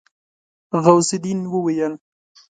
غوث 0.85 1.09
الدين 1.15 1.39
وويل. 1.51 1.93